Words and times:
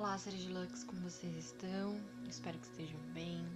Olá, 0.00 0.16
seres 0.16 0.46
Lux, 0.46 0.82
como 0.84 1.02
vocês 1.02 1.36
estão? 1.36 2.00
Espero 2.26 2.58
que 2.58 2.66
estejam 2.68 2.98
bem. 3.12 3.46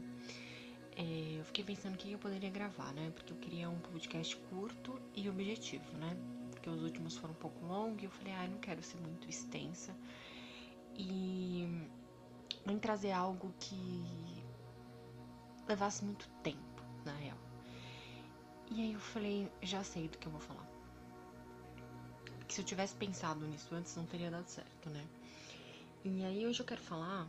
É, 0.95 1.41
eu 1.41 1.45
fiquei 1.47 1.65
pensando 1.65 1.95
o 1.95 1.97
que 1.97 2.13
eu 2.13 2.19
poderia 2.19 2.51
gravar, 2.51 2.93
né? 2.93 3.11
Porque 3.15 3.33
eu 3.33 3.37
queria 3.39 3.71
um 3.71 3.79
podcast 3.79 4.37
curto 4.51 5.01
e 5.15 5.27
objetivo, 5.31 5.91
né? 5.97 6.15
Porque 6.51 6.69
os 6.69 6.83
últimos 6.83 7.17
foram 7.17 7.33
um 7.33 7.39
pouco 7.39 7.65
longos 7.65 8.03
e 8.03 8.05
eu 8.05 8.11
falei, 8.11 8.35
ah, 8.35 8.45
eu 8.45 8.51
não 8.51 8.59
quero 8.59 8.83
ser 8.83 8.99
muito 8.99 9.27
extensa. 9.27 9.97
E 10.95 11.67
nem 12.67 12.79
trazer 12.79 13.13
algo 13.13 13.51
que 13.59 14.05
levasse 15.67 16.05
muito 16.05 16.29
tempo, 16.43 16.83
na 17.07 17.15
real. 17.15 17.39
E 18.71 18.83
aí 18.83 18.93
eu 18.93 19.01
falei, 19.01 19.51
já 19.63 19.83
sei 19.83 20.09
do 20.09 20.19
que 20.19 20.27
eu 20.27 20.33
vou 20.33 20.43
falar. 20.43 20.69
Que 22.47 22.53
se 22.53 22.61
eu 22.61 22.67
tivesse 22.67 22.95
pensado 22.97 23.47
nisso 23.47 23.75
antes, 23.75 23.97
não 23.97 24.05
teria 24.05 24.31
dado 24.31 24.47
certo, 24.47 24.91
né? 24.91 25.07
E 26.05 26.23
aí 26.23 26.47
hoje 26.47 26.61
eu 26.61 26.67
quero 26.67 26.83
falar 26.83 27.27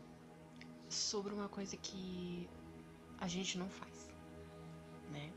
sobre 0.89 1.33
uma 1.33 1.47
coisa 1.47 1.77
que 1.77 2.45
a 3.17 3.25
gente 3.25 3.57
não 3.57 3.69
faz, 3.69 4.09
né? 5.13 5.31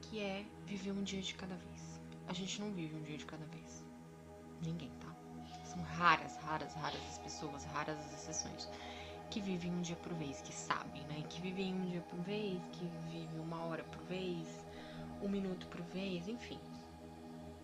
Que 0.00 0.18
é 0.18 0.44
viver 0.66 0.90
um 0.90 1.04
dia 1.04 1.22
de 1.22 1.34
cada 1.34 1.54
vez. 1.54 2.00
A 2.26 2.32
gente 2.32 2.60
não 2.60 2.72
vive 2.72 2.96
um 2.96 3.02
dia 3.04 3.16
de 3.16 3.24
cada 3.24 3.44
vez. 3.46 3.84
Ninguém, 4.60 4.90
tá? 4.98 5.14
São 5.64 5.80
raras, 5.82 6.36
raras, 6.38 6.74
raras 6.74 7.00
as 7.10 7.18
pessoas, 7.18 7.64
raras 7.66 7.96
as 7.96 8.12
exceções 8.14 8.68
que 9.30 9.40
vivem 9.40 9.70
um 9.70 9.80
dia 9.80 9.96
por 9.96 10.12
vez, 10.14 10.42
que 10.42 10.52
sabem, 10.52 11.04
né? 11.04 11.24
Que 11.30 11.40
vivem 11.40 11.72
um 11.72 11.90
dia 11.90 12.00
por 12.00 12.18
vez, 12.22 12.60
que 12.72 12.84
vivem 13.08 13.38
uma 13.38 13.66
hora 13.66 13.84
por 13.84 14.02
vez, 14.02 14.48
um 15.22 15.28
minuto 15.28 15.68
por 15.68 15.80
vez, 15.82 16.26
enfim. 16.26 16.58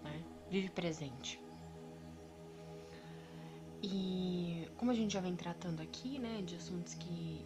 Né? 0.05 0.23
Vive 0.49 0.71
presente. 0.71 1.48
E 3.83 4.69
como 4.77 4.91
a 4.91 4.95
gente 4.95 5.13
já 5.13 5.21
vem 5.21 5.37
tratando 5.37 5.81
aqui, 5.81 6.19
né, 6.19 6.43
de 6.43 6.57
assuntos 6.57 6.95
que 6.95 7.45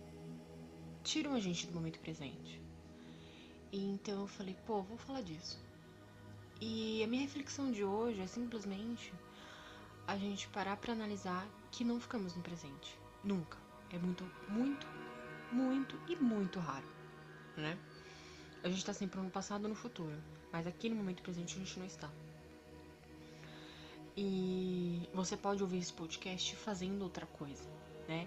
tiram 1.03 1.35
a 1.35 1.41
gente 1.41 1.67
do 1.67 1.75
momento 1.75 1.99
presente. 2.01 2.61
E 3.71 3.85
então 3.85 4.21
eu 4.21 4.27
falei, 4.27 4.57
pô, 4.67 4.83
vou 4.83 4.97
falar 4.97 5.23
disso. 5.23 5.61
E 6.61 7.03
a 7.03 7.07
minha 7.07 7.23
reflexão 7.23 7.71
de 7.73 7.85
hoje 7.85 8.21
é 8.21 8.27
simplesmente 8.27 9.13
a 10.07 10.17
gente 10.17 10.49
parar 10.49 10.77
para 10.77 10.93
analisar 10.93 11.47
que 11.71 11.85
não 11.85 12.01
ficamos 12.01 12.35
no 12.37 12.43
presente. 12.43 12.99
Nunca. 13.25 13.59
É 13.91 13.99
muito, 13.99 14.25
muito, 14.49 14.87
muito 15.51 16.01
e 16.09 16.17
muito 16.17 16.59
raro, 16.59 16.87
né? 17.57 17.79
A 18.63 18.69
gente 18.69 18.85
tá 18.85 18.95
sempre 18.95 19.21
no 19.21 19.31
passado 19.31 19.65
ou 19.65 19.69
no 19.69 19.75
futuro, 19.75 20.17
mas 20.51 20.67
aqui 20.67 20.89
no 20.89 20.97
momento 20.97 21.23
presente 21.23 21.57
a 21.57 21.59
gente 21.59 21.79
não 21.79 21.87
está. 21.87 22.11
E 24.17 25.09
você 25.15 25.37
pode 25.37 25.63
ouvir 25.63 25.79
esse 25.79 25.93
podcast 25.93 26.55
fazendo 26.57 27.03
outra 27.03 27.27
coisa, 27.27 27.65
né? 28.07 28.27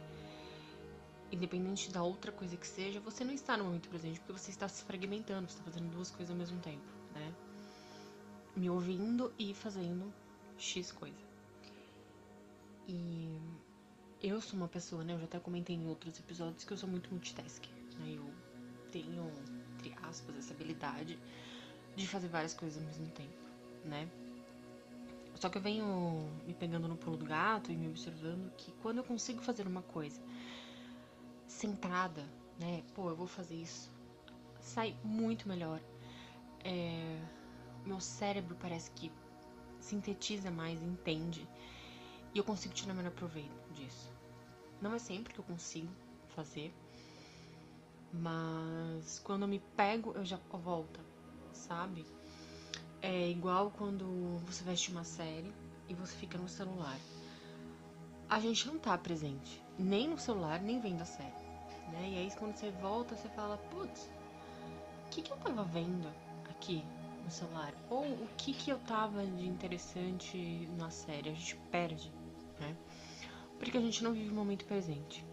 Independente 1.31 1.91
da 1.91 2.01
outra 2.01 2.31
coisa 2.31 2.57
que 2.57 2.67
seja, 2.67 2.99
você 2.99 3.23
não 3.23 3.33
está 3.33 3.55
no 3.55 3.65
momento 3.65 3.89
presente 3.89 4.19
porque 4.19 4.33
você 4.33 4.51
está 4.51 4.67
se 4.67 4.83
fragmentando, 4.83 5.47
você 5.47 5.57
está 5.57 5.71
fazendo 5.71 5.91
duas 5.91 6.09
coisas 6.09 6.31
ao 6.31 6.37
mesmo 6.37 6.59
tempo, 6.59 6.85
né? 7.13 7.33
Me 8.55 8.69
ouvindo 8.69 9.31
e 9.37 9.53
fazendo 9.53 10.11
X 10.57 10.91
coisa. 10.91 11.17
E 12.87 13.39
eu 14.21 14.41
sou 14.41 14.57
uma 14.57 14.67
pessoa, 14.67 15.03
né? 15.03 15.13
Eu 15.13 15.19
já 15.19 15.25
até 15.25 15.39
comentei 15.39 15.75
em 15.75 15.87
outros 15.87 16.17
episódios 16.19 16.63
que 16.63 16.71
eu 16.71 16.77
sou 16.77 16.89
muito 16.89 17.11
multitasking, 17.11 17.69
né? 17.99 18.13
Eu 18.15 18.33
tenho, 18.91 19.31
entre 19.77 19.93
aspas, 20.01 20.35
essa 20.37 20.53
habilidade 20.53 21.19
de 21.95 22.07
fazer 22.07 22.27
várias 22.27 22.53
coisas 22.53 22.81
ao 22.81 22.87
mesmo 22.87 23.07
tempo, 23.11 23.43
né? 23.83 24.09
Só 25.35 25.49
que 25.49 25.57
eu 25.57 25.61
venho 25.61 26.29
me 26.45 26.53
pegando 26.53 26.87
no 26.87 26.97
pulo 26.97 27.17
do 27.17 27.25
gato 27.25 27.71
e 27.71 27.75
me 27.75 27.87
observando 27.87 28.51
que 28.55 28.71
quando 28.81 28.99
eu 28.99 29.03
consigo 29.03 29.41
fazer 29.41 29.67
uma 29.67 29.81
coisa 29.81 30.21
centrada, 31.47 32.23
né? 32.59 32.83
Pô, 32.93 33.09
eu 33.09 33.15
vou 33.15 33.27
fazer 33.27 33.55
isso. 33.55 33.91
Sai 34.59 34.95
muito 35.03 35.47
melhor. 35.47 35.81
É, 36.63 37.19
meu 37.85 37.99
cérebro 37.99 38.55
parece 38.55 38.89
que 38.91 39.11
sintetiza 39.79 40.49
mais, 40.49 40.81
entende. 40.81 41.47
E 42.33 42.37
eu 42.37 42.43
consigo 42.43 42.73
tirar 42.73 42.93
melhor 42.93 43.11
proveito 43.11 43.73
disso. 43.73 44.11
Não 44.81 44.93
é 44.93 44.99
sempre 44.99 45.33
que 45.33 45.39
eu 45.39 45.45
consigo 45.45 45.91
fazer. 46.29 46.73
Mas 48.11 49.19
quando 49.19 49.43
eu 49.43 49.47
me 49.47 49.59
pego, 49.75 50.13
eu 50.13 50.25
já 50.25 50.37
volto, 50.51 50.99
sabe? 51.53 52.05
É 53.07 53.29
igual 53.29 53.69
quando 53.69 54.39
você 54.47 54.63
veste 54.63 54.89
uma 54.89 55.03
série 55.03 55.53
e 55.87 55.93
você 55.93 56.15
fica 56.15 56.39
no 56.39 56.49
celular. 56.49 56.97
A 58.27 58.39
gente 58.39 58.65
não 58.65 58.79
tá 58.79 58.97
presente, 58.97 59.61
nem 59.77 60.09
no 60.09 60.17
celular, 60.17 60.59
nem 60.59 60.79
vendo 60.79 61.03
a 61.03 61.05
série. 61.05 61.29
Né? 61.91 62.09
E 62.13 62.17
aí 62.17 62.31
quando 62.35 62.55
você 62.55 62.71
volta, 62.71 63.15
você 63.15 63.29
fala, 63.29 63.59
putz, 63.69 64.09
o 65.05 65.09
que, 65.11 65.21
que 65.21 65.31
eu 65.31 65.37
tava 65.37 65.63
vendo 65.65 66.07
aqui 66.49 66.83
no 67.23 67.29
celular? 67.29 67.75
Ou 67.91 68.05
o 68.05 68.27
que, 68.35 68.55
que 68.55 68.71
eu 68.71 68.79
tava 68.79 69.23
de 69.23 69.45
interessante 69.45 70.67
na 70.75 70.89
série? 70.89 71.29
A 71.29 71.33
gente 71.33 71.55
perde, 71.69 72.11
né? 72.59 72.75
Porque 73.59 73.77
a 73.77 73.81
gente 73.81 74.03
não 74.03 74.13
vive 74.13 74.31
o 74.31 74.33
momento 74.33 74.65
presente. 74.65 75.23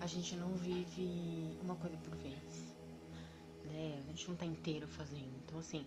A 0.00 0.06
gente 0.06 0.36
não 0.36 0.54
vive 0.54 1.58
uma 1.62 1.76
coisa 1.76 1.98
por 1.98 2.16
vez 2.16 2.65
né? 3.66 4.02
A 4.06 4.10
gente 4.10 4.28
não 4.28 4.36
tá 4.36 4.46
inteiro 4.46 4.86
fazendo. 4.88 5.32
Então, 5.44 5.58
assim, 5.58 5.84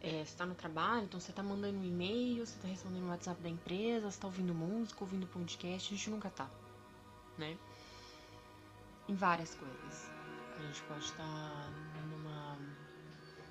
é, 0.00 0.24
você 0.24 0.36
tá 0.36 0.46
no 0.46 0.54
trabalho, 0.54 1.04
então 1.04 1.18
você 1.18 1.32
tá 1.32 1.42
mandando 1.42 1.78
um 1.78 1.84
e-mail, 1.84 2.46
você 2.46 2.58
tá 2.60 2.68
respondendo 2.68 3.04
o 3.04 3.08
WhatsApp 3.08 3.42
da 3.42 3.48
empresa, 3.48 4.10
você 4.10 4.20
tá 4.20 4.26
ouvindo 4.26 4.54
música, 4.54 5.02
ouvindo 5.02 5.26
podcast, 5.26 5.92
a 5.92 5.96
gente 5.96 6.10
nunca 6.10 6.30
tá, 6.30 6.48
né? 7.36 7.56
Em 9.08 9.14
várias 9.14 9.54
coisas. 9.54 10.10
A 10.58 10.62
gente 10.62 10.82
pode 10.82 11.04
estar 11.04 11.16
tá 11.18 12.00
numa 12.10 12.58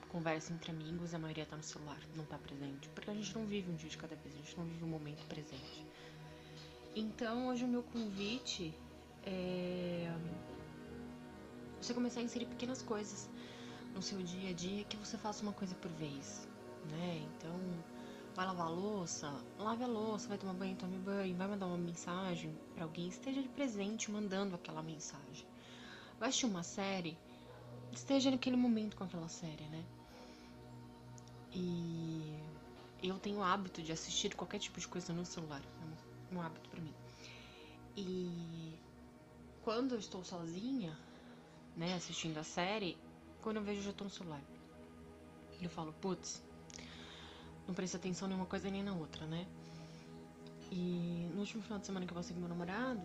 conversa 0.09 0.53
entre 0.53 0.72
amigos 0.72 1.13
a 1.13 1.19
maioria 1.19 1.45
tá 1.45 1.56
no 1.56 1.63
celular, 1.63 2.00
não 2.16 2.25
tá 2.25 2.38
presente. 2.38 2.88
Porque 2.89 3.09
a 3.09 3.13
gente 3.13 3.33
não 3.35 3.45
vive 3.45 3.69
um 3.69 3.75
dia 3.75 3.89
de 3.89 3.97
cada 3.97 4.16
vez, 4.16 4.33
a 4.33 4.38
gente 4.38 4.57
não 4.57 4.66
vive 4.66 4.83
o 4.83 4.88
um 4.88 4.89
momento 4.89 5.25
presente. 5.27 5.85
Então, 6.95 7.47
hoje 7.50 7.63
o 7.63 7.67
meu 7.67 7.83
convite 7.83 8.73
é 9.23 10.11
você 11.87 11.93
começar 11.93 12.19
a 12.19 12.23
inserir 12.23 12.45
pequenas 12.47 12.81
coisas 12.81 13.29
no 13.95 14.01
seu 14.01 14.21
dia 14.21 14.49
a 14.49 14.53
dia 14.53 14.83
que 14.83 14.97
você 14.97 15.17
faça 15.17 15.41
uma 15.41 15.53
coisa 15.53 15.73
por 15.75 15.89
vez, 15.91 16.45
né? 16.91 17.25
Então, 17.29 17.57
vai 18.35 18.45
lavar 18.45 18.67
a 18.67 18.69
louça, 18.69 19.33
lave 19.57 19.85
a 19.85 19.87
louça, 19.87 20.27
vai 20.27 20.37
tomar 20.37 20.53
banho, 20.53 20.75
tome 20.75 20.97
banho, 20.97 21.33
vai 21.37 21.47
mandar 21.47 21.65
uma 21.65 21.77
mensagem 21.77 22.53
para 22.75 22.83
alguém, 22.83 23.07
esteja 23.07 23.41
de 23.41 23.47
presente 23.47 24.11
mandando 24.11 24.53
aquela 24.53 24.83
mensagem. 24.83 25.47
Vai 26.19 26.27
assistir 26.27 26.45
uma 26.45 26.61
série, 26.61 27.17
esteja 27.93 28.31
naquele 28.31 28.57
momento 28.57 28.97
com 28.97 29.05
aquela 29.05 29.29
série, 29.29 29.63
né? 29.69 29.85
E 31.53 32.37
eu 33.01 33.17
tenho 33.17 33.37
o 33.37 33.43
hábito 33.43 33.81
de 33.81 33.93
assistir 33.93 34.35
qualquer 34.35 34.59
tipo 34.59 34.77
de 34.77 34.89
coisa 34.89 35.13
no 35.13 35.25
celular, 35.25 35.61
é 35.61 36.35
um 36.35 36.41
hábito 36.41 36.69
para 36.69 36.81
mim. 36.81 36.93
E 37.95 38.77
quando 39.63 39.93
eu 39.93 39.99
estou 39.99 40.21
sozinha, 40.21 41.06
né, 41.77 41.93
assistindo 41.93 42.38
a 42.39 42.43
série, 42.43 42.97
quando 43.41 43.57
eu 43.57 43.63
vejo 43.63 43.81
já 43.81 43.93
tô 43.93 44.03
no 44.03 44.09
celular. 44.09 44.41
Eu 45.61 45.69
falo, 45.69 45.93
putz, 45.93 46.43
não 47.67 47.73
presta 47.73 47.97
atenção 47.97 48.29
em 48.29 48.33
uma 48.33 48.45
coisa 48.45 48.69
nem 48.69 48.83
na 48.83 48.93
outra, 48.93 49.25
né? 49.25 49.47
E 50.71 51.29
no 51.33 51.39
último 51.39 51.63
final 51.63 51.79
de 51.79 51.85
semana 51.85 52.05
que 52.05 52.11
eu 52.11 52.15
passei 52.15 52.33
com 52.33 52.39
meu 52.41 52.49
namorado, 52.49 53.01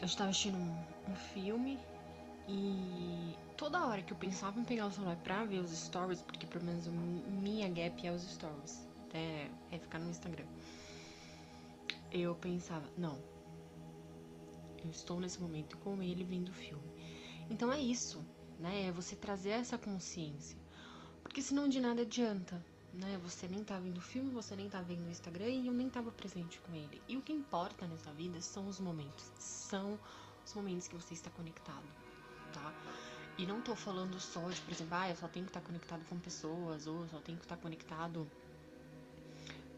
eu 0.00 0.06
estava 0.06 0.30
assistindo 0.30 0.56
um, 0.56 1.10
um 1.10 1.14
filme 1.14 1.78
e 2.48 3.34
toda 3.56 3.84
hora 3.86 4.02
que 4.02 4.12
eu 4.12 4.16
pensava 4.16 4.58
em 4.58 4.64
pegar 4.64 4.86
o 4.86 4.90
celular 4.90 5.16
pra 5.16 5.44
ver 5.44 5.58
os 5.58 5.70
stories, 5.70 6.22
porque 6.22 6.46
pelo 6.46 6.64
menos 6.64 6.86
minha 6.86 7.68
gap 7.68 8.06
é 8.06 8.12
os 8.12 8.22
stories, 8.22 8.86
até 9.06 9.50
é 9.70 9.78
ficar 9.78 9.98
no 9.98 10.10
Instagram. 10.10 10.46
Eu 12.10 12.34
pensava, 12.34 12.84
não, 12.96 13.18
eu 14.82 14.90
estou 14.90 15.20
nesse 15.20 15.40
momento 15.40 15.76
com 15.78 16.02
ele 16.02 16.24
vendo 16.24 16.48
o 16.48 16.52
filme. 16.52 16.99
Então 17.50 17.72
é 17.72 17.80
isso, 17.80 18.24
né? 18.58 18.86
É 18.86 18.92
você 18.92 19.16
trazer 19.16 19.50
essa 19.50 19.76
consciência. 19.76 20.56
Porque 21.22 21.42
senão 21.42 21.68
de 21.68 21.80
nada 21.80 22.02
adianta, 22.02 22.64
né? 22.94 23.20
Você 23.24 23.48
nem 23.48 23.64
tá 23.64 23.78
vendo 23.78 23.98
o 23.98 24.00
filme, 24.00 24.30
você 24.30 24.54
nem 24.54 24.68
tá 24.70 24.80
vendo 24.80 25.06
o 25.06 25.10
Instagram 25.10 25.48
e 25.48 25.66
eu 25.66 25.72
nem 25.72 25.90
tava 25.90 26.12
presente 26.12 26.60
com 26.60 26.74
ele. 26.74 27.02
E 27.08 27.16
o 27.16 27.22
que 27.22 27.32
importa 27.32 27.86
nessa 27.86 28.12
vida 28.12 28.40
são 28.40 28.68
os 28.68 28.78
momentos. 28.78 29.30
São 29.38 29.98
os 30.46 30.54
momentos 30.54 30.88
que 30.88 30.94
você 30.94 31.12
está 31.12 31.28
conectado, 31.30 31.84
tá? 32.52 32.72
E 33.36 33.46
não 33.46 33.60
tô 33.60 33.74
falando 33.74 34.18
só 34.20 34.48
de, 34.48 34.60
por 34.60 34.72
exemplo, 34.72 34.94
ah, 34.94 35.10
eu 35.10 35.16
só 35.16 35.26
tenho 35.28 35.44
que 35.44 35.50
estar 35.50 35.60
conectado 35.60 36.04
com 36.08 36.18
pessoas, 36.18 36.86
ou 36.86 37.08
só 37.08 37.18
tenho 37.20 37.38
que 37.38 37.44
estar 37.44 37.56
conectado 37.56 38.30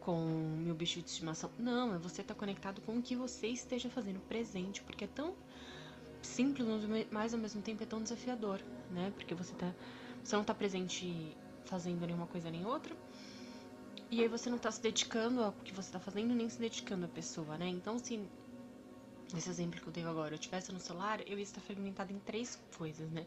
com 0.01 0.19
meu 0.59 0.75
bicho 0.75 1.01
de 1.01 1.09
estimação. 1.09 1.51
Não, 1.59 1.95
é 1.95 1.99
você 1.99 2.23
estar 2.23 2.35
conectado 2.35 2.81
com 2.83 2.99
o 2.99 3.03
que 3.03 3.15
você 3.15 3.47
esteja 3.47 3.89
fazendo 3.89 4.21
presente, 4.21 4.83
porque 4.83 5.05
é 5.05 5.09
tão 5.09 5.35
simples, 6.23 6.67
mas 7.11 7.35
ao 7.35 7.41
mesmo 7.41 7.63
tempo 7.63 7.83
é 7.83 7.87
tão 7.87 8.03
desafiador, 8.03 8.61
né? 8.91 9.13
Porque 9.17 9.35
você 9.35 9.55
tá, 9.55 9.75
você 10.23 10.37
não 10.37 10.45
tá 10.45 10.55
presente 10.55 11.37
fazendo 11.65 12.07
nenhuma 12.07 12.27
coisa 12.27 12.51
nem 12.51 12.65
outra. 12.65 12.95
E 14.11 14.21
aí 14.21 14.29
você 14.29 14.51
não 14.51 14.59
tá 14.59 14.71
se 14.71 14.81
dedicando 14.81 15.43
ao 15.43 15.53
que 15.53 15.75
você 15.75 15.91
tá 15.91 15.99
fazendo, 15.99 16.35
nem 16.35 16.49
se 16.49 16.59
dedicando 16.59 17.07
à 17.07 17.09
pessoa, 17.09 17.57
né? 17.57 17.67
Então, 17.69 17.99
se 17.99 18.21
nesse 19.33 19.49
exemplo 19.49 19.81
que 19.81 19.87
eu 19.87 19.93
dei 19.93 20.05
agora, 20.05 20.35
eu 20.35 20.39
tivesse 20.39 20.71
no 20.71 20.79
celular, 20.79 21.27
eu 21.27 21.39
ia 21.39 21.43
estar 21.43 21.61
fragmentado 21.61 22.13
em 22.13 22.19
três 22.19 22.59
coisas, 22.77 23.11
né? 23.11 23.27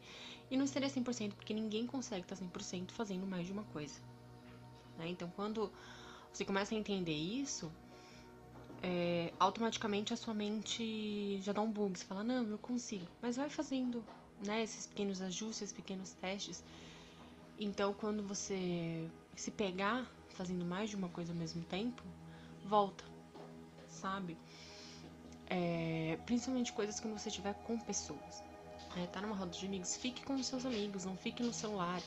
E 0.50 0.56
não 0.56 0.66
estaria 0.66 0.88
100%, 0.88 1.34
porque 1.34 1.54
ninguém 1.54 1.88
consegue 1.88 2.22
estar 2.22 2.36
100% 2.36 2.92
fazendo 2.92 3.26
mais 3.26 3.48
de 3.48 3.52
uma 3.52 3.64
coisa. 3.64 3.96
Né? 4.98 5.10
Então, 5.10 5.32
quando 5.36 5.72
você 6.32 6.46
começa 6.46 6.76
a 6.76 6.78
entender 6.78 7.16
isso, 7.16 7.72
é, 8.84 9.34
automaticamente 9.40 10.14
a 10.14 10.18
sua 10.18 10.34
mente 10.34 11.40
já 11.42 11.52
dá 11.52 11.62
um 11.62 11.72
bug. 11.72 11.98
Você 11.98 12.06
fala, 12.06 12.24
não, 12.24 12.46
eu 12.48 12.58
consigo. 12.58 13.08
Mas 13.22 13.36
vai 13.38 13.50
fazendo 13.50 14.04
né, 14.46 14.64
esses 14.64 14.88
pequenos 14.88 15.22
ajustes, 15.22 15.72
pequenos 15.72 16.12
testes. 16.14 16.64
Então, 17.60 17.94
quando 17.94 18.24
você 18.24 19.10
se 19.36 19.52
pegar 19.52 20.06
fazendo 20.30 20.66
mais 20.66 20.90
de 20.90 20.96
uma 20.96 21.10
coisa 21.10 21.32
ao 21.32 21.38
mesmo 21.38 21.64
tempo, 21.64 22.04
volta, 22.66 23.04
sabe? 23.88 24.38
É, 25.48 26.18
principalmente 26.26 26.74
coisas 26.74 27.00
quando 27.00 27.18
você 27.18 27.30
estiver 27.30 27.54
com 27.64 27.80
pessoas. 27.80 28.44
É, 28.98 29.08
tá 29.08 29.22
numa 29.22 29.36
roda 29.36 29.52
de 29.52 29.66
amigos, 29.66 29.96
fique 29.96 30.24
com 30.24 30.36
os 30.36 30.48
seus 30.48 30.66
amigos, 30.66 31.06
não 31.06 31.18
fique 31.18 31.44
no 31.44 31.54
celular. 31.54 32.02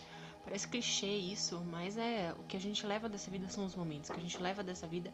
Parece 0.49 0.67
clichê 0.67 1.15
isso, 1.15 1.63
mas 1.71 1.99
é 1.99 2.35
o 2.39 2.43
que 2.45 2.57
a 2.57 2.61
gente 2.61 2.87
leva 2.87 3.07
dessa 3.07 3.31
vida 3.31 3.47
são 3.51 3.67
os 3.67 3.75
momentos. 3.75 4.09
O 4.09 4.15
que 4.15 4.19
a 4.19 4.23
gente 4.23 4.41
leva 4.41 4.63
dessa 4.63 4.87
vida 4.87 5.13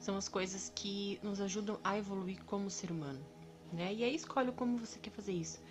são 0.00 0.16
as 0.16 0.28
coisas 0.28 0.72
que 0.74 1.20
nos 1.22 1.40
ajudam 1.40 1.78
a 1.84 1.96
evoluir 1.96 2.42
como 2.46 2.68
ser 2.68 2.90
humano. 2.90 3.24
Né? 3.72 3.94
E 3.94 4.02
aí 4.02 4.12
escolhe 4.12 4.50
como 4.50 4.76
você 4.76 4.98
quer 4.98 5.10
fazer 5.10 5.34
isso. 5.34 5.62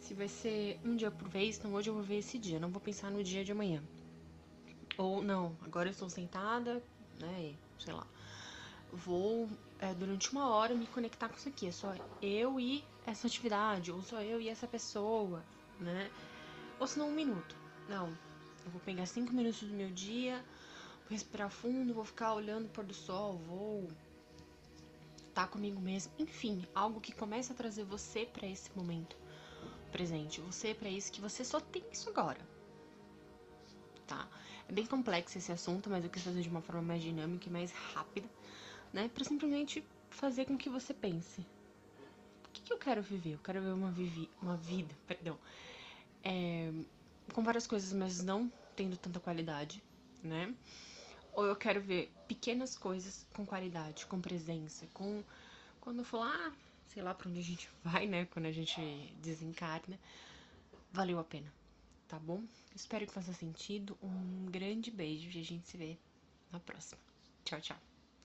Se 0.00 0.14
vai 0.14 0.26
ser 0.26 0.80
um 0.84 0.96
dia 0.96 1.12
por 1.12 1.28
vez, 1.28 1.56
então 1.56 1.72
hoje 1.74 1.90
eu 1.90 1.94
vou 1.94 2.02
ver 2.02 2.18
esse 2.18 2.38
dia, 2.40 2.58
não 2.58 2.68
vou 2.68 2.80
pensar 2.80 3.08
no 3.08 3.22
dia 3.22 3.44
de 3.44 3.52
amanhã. 3.52 3.80
Ou 4.98 5.22
não, 5.22 5.56
agora 5.62 5.88
eu 5.88 5.92
estou 5.92 6.10
sentada, 6.10 6.82
né? 7.20 7.54
Sei 7.78 7.94
lá. 7.94 8.04
Vou 8.92 9.48
é, 9.78 9.94
durante 9.94 10.32
uma 10.32 10.48
hora 10.48 10.74
me 10.74 10.88
conectar 10.88 11.28
com 11.28 11.36
isso 11.36 11.48
aqui. 11.48 11.68
É 11.68 11.72
só 11.72 11.94
eu 12.20 12.58
e 12.58 12.84
essa 13.06 13.28
atividade, 13.28 13.92
ou 13.92 14.02
só 14.02 14.20
eu 14.20 14.40
e 14.40 14.48
essa 14.48 14.66
pessoa, 14.66 15.44
né? 15.78 16.10
Ou 16.80 16.86
se 16.88 16.98
não 16.98 17.10
um 17.10 17.14
minuto. 17.14 17.54
Não. 17.88 18.26
Eu 18.66 18.72
vou 18.72 18.80
pegar 18.80 19.06
cinco 19.06 19.32
minutos 19.32 19.60
do 19.60 19.72
meu 19.72 19.88
dia, 19.92 20.44
vou 21.04 21.10
respirar 21.10 21.48
fundo, 21.48 21.94
vou 21.94 22.04
ficar 22.04 22.34
olhando 22.34 22.66
o 22.66 22.68
pôr 22.68 22.84
do 22.84 22.92
sol, 22.92 23.38
vou 23.46 23.84
estar 25.28 25.44
tá 25.44 25.46
comigo 25.46 25.80
mesmo. 25.80 26.12
Enfim, 26.18 26.66
algo 26.74 27.00
que 27.00 27.12
comece 27.12 27.52
a 27.52 27.54
trazer 27.54 27.84
você 27.84 28.26
para 28.26 28.44
esse 28.44 28.76
momento 28.76 29.16
presente, 29.92 30.40
você 30.40 30.74
para 30.74 30.90
isso 30.90 31.12
que 31.12 31.20
você 31.20 31.44
só 31.44 31.60
tem 31.60 31.84
isso 31.92 32.08
agora. 32.08 32.40
Tá? 34.04 34.28
É 34.68 34.72
bem 34.72 34.84
complexo 34.84 35.38
esse 35.38 35.52
assunto, 35.52 35.88
mas 35.88 36.02
eu 36.02 36.10
quis 36.10 36.24
fazer 36.24 36.42
de 36.42 36.48
uma 36.48 36.60
forma 36.60 36.82
mais 36.82 37.00
dinâmica 37.00 37.48
e 37.48 37.52
mais 37.52 37.70
rápida, 37.70 38.28
né? 38.92 39.08
Para 39.14 39.22
simplesmente 39.22 39.84
fazer 40.10 40.44
com 40.44 40.58
que 40.58 40.68
você 40.68 40.92
pense: 40.92 41.40
o 42.44 42.48
que, 42.52 42.62
que 42.62 42.72
eu 42.72 42.78
quero 42.78 43.00
viver? 43.00 43.34
Eu 43.34 43.38
quero 43.38 43.60
viver 43.60 43.74
uma, 43.74 43.92
vivi 43.92 44.28
uma 44.42 44.56
vida, 44.56 44.92
perdão, 45.06 45.38
é, 46.24 46.72
com 47.32 47.42
várias 47.42 47.66
coisas, 47.66 47.92
mas 47.92 48.22
não 48.22 48.50
tendo 48.74 48.96
tanta 48.96 49.20
qualidade, 49.20 49.82
né? 50.22 50.54
Ou 51.32 51.46
eu 51.46 51.56
quero 51.56 51.80
ver 51.80 52.12
pequenas 52.26 52.76
coisas 52.76 53.26
com 53.34 53.44
qualidade, 53.44 54.06
com 54.06 54.20
presença, 54.20 54.86
com 54.94 55.22
quando 55.80 55.98
eu 55.98 56.04
for 56.04 56.18
lá, 56.18 56.52
sei 56.86 57.02
lá 57.02 57.14
para 57.14 57.28
onde 57.28 57.40
a 57.40 57.44
gente 57.44 57.68
vai, 57.84 58.06
né? 58.06 58.26
Quando 58.26 58.46
a 58.46 58.52
gente 58.52 58.80
desencarna, 59.22 59.98
valeu 60.92 61.18
a 61.18 61.24
pena 61.24 61.52
tá 62.08 62.18
bom? 62.18 62.42
Espero 62.74 63.06
que 63.06 63.12
faça 63.12 63.32
sentido. 63.32 63.96
Um 64.02 64.46
grande 64.46 64.90
beijo 64.90 65.36
e 65.36 65.40
a 65.40 65.44
gente 65.44 65.66
se 65.68 65.76
vê 65.76 65.98
na 66.50 66.60
próxima. 66.60 67.00
Tchau, 67.44 67.60
tchau. 67.60 67.95